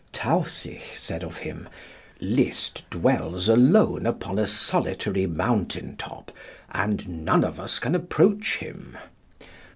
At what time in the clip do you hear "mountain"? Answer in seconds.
5.27-5.95